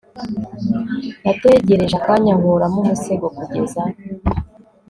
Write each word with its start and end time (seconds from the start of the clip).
nategereje 1.23 1.93
akanya 1.99 2.33
nkuramo 2.39 2.77
umusego 2.83 3.25
kugeza 3.37 3.81